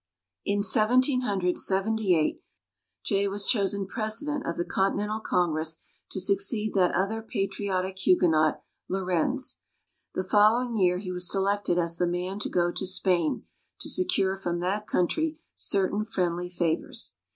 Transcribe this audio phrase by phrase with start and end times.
[0.43, 2.41] In Seventeen Hundred Seventy eight,
[3.05, 5.77] Jay was chosen president of the Continental Congress
[6.09, 9.59] to succeed that other patriotic Huguenot, Laurens.
[10.15, 13.43] The following year he was selected as the man to go to Spain,
[13.79, 17.17] to secure from that country certain friendly favors.